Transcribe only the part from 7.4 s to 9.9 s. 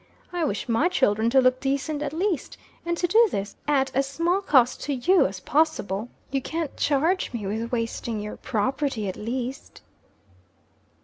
with wasting your property, at least."